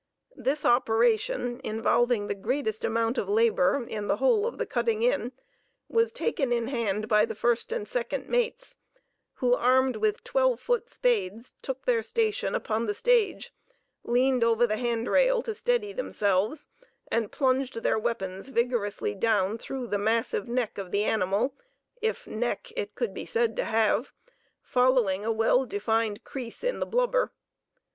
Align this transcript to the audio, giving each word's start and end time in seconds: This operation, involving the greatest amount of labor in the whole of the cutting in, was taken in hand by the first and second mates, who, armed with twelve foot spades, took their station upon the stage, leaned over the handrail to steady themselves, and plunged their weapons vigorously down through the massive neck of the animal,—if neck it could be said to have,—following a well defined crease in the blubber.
This 0.35 0.65
operation, 0.65 1.61
involving 1.63 2.25
the 2.25 2.33
greatest 2.33 2.83
amount 2.83 3.19
of 3.19 3.29
labor 3.29 3.85
in 3.87 4.07
the 4.07 4.15
whole 4.17 4.47
of 4.47 4.57
the 4.57 4.65
cutting 4.65 5.03
in, 5.03 5.31
was 5.87 6.11
taken 6.11 6.51
in 6.51 6.69
hand 6.69 7.07
by 7.07 7.23
the 7.23 7.35
first 7.35 7.71
and 7.71 7.87
second 7.87 8.27
mates, 8.27 8.77
who, 9.33 9.53
armed 9.53 9.97
with 9.97 10.23
twelve 10.23 10.59
foot 10.59 10.89
spades, 10.89 11.53
took 11.61 11.85
their 11.85 12.01
station 12.01 12.55
upon 12.55 12.87
the 12.87 12.95
stage, 12.95 13.53
leaned 14.03 14.43
over 14.43 14.65
the 14.65 14.77
handrail 14.77 15.43
to 15.43 15.53
steady 15.53 15.93
themselves, 15.93 16.65
and 17.11 17.31
plunged 17.31 17.83
their 17.83 17.99
weapons 17.99 18.47
vigorously 18.49 19.13
down 19.13 19.59
through 19.59 19.85
the 19.85 19.99
massive 19.99 20.47
neck 20.47 20.79
of 20.79 20.89
the 20.89 21.03
animal,—if 21.03 22.25
neck 22.25 22.71
it 22.75 22.95
could 22.95 23.13
be 23.13 23.27
said 23.27 23.55
to 23.55 23.65
have,—following 23.65 25.23
a 25.23 25.31
well 25.31 25.63
defined 25.67 26.23
crease 26.23 26.63
in 26.63 26.79
the 26.79 26.87
blubber. 26.87 27.31